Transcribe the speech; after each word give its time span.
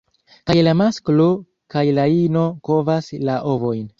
Kaj 0.49 0.53
la 0.67 0.71
masklo 0.79 1.27
kaj 1.75 1.85
la 1.99 2.07
ino 2.15 2.47
kovas 2.71 3.13
la 3.31 3.39
ovojn. 3.55 3.87